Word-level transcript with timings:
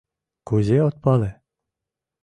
—Кузе 0.47 0.77
от 0.87 0.95
пале!.. 1.03 1.31